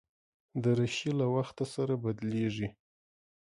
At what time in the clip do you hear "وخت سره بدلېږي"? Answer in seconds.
1.35-2.67